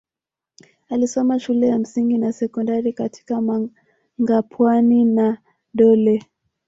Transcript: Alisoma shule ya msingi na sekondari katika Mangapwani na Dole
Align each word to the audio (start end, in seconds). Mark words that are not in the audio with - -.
Alisoma 0.89 1.39
shule 1.39 1.67
ya 1.67 1.79
msingi 1.79 2.17
na 2.17 2.33
sekondari 2.33 2.93
katika 2.93 3.41
Mangapwani 4.19 5.05
na 5.05 5.37
Dole 5.73 6.21